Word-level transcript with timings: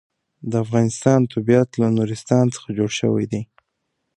د 0.49 0.53
افغانستان 0.65 1.19
طبیعت 1.33 1.69
له 1.81 1.87
نورستان 1.97 2.45
څخه 2.55 2.67
جوړ 2.77 2.91
شوی 2.99 3.25
دی. 3.31 3.41